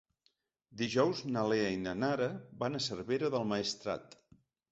[0.81, 2.31] Dijous na Lea i na Nara
[2.63, 4.19] van a Cervera del Maestrat.